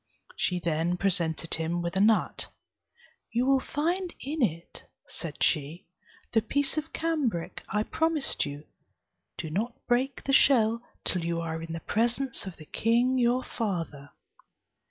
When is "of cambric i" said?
6.75-7.83